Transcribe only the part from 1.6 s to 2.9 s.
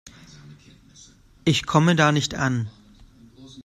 komme da nicht an.